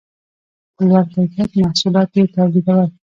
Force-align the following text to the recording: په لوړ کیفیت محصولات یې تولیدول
په 0.75 0.81
لوړ 0.89 1.03
کیفیت 1.13 1.51
محصولات 1.63 2.09
یې 2.17 2.23
تولیدول 2.35 2.89